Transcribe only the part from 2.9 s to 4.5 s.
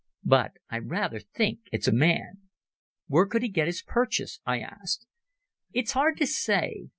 "Where could he get his purchase?"